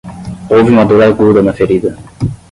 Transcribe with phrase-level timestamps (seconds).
[0.51, 1.95] Houve uma dor aguda na ferida